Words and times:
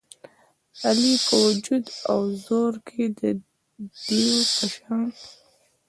علي 0.87 1.13
په 1.25 1.35
وجود 1.45 1.85
او 2.11 2.19
زور 2.45 2.73
کې 2.87 3.03
د 3.19 3.21
دېو 4.05 4.35
په 4.57 4.65
شان 4.73 5.03
دی. 5.15 5.27